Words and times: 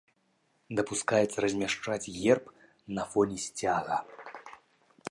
Дапускаецца 0.79 1.43
размяшчаць 1.45 2.11
герб 2.21 2.45
на 3.01 3.07
фоне 3.13 3.37
сцяга. 3.49 3.97